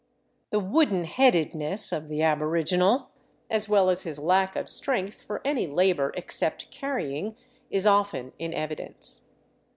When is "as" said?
3.51-3.69, 3.87-4.01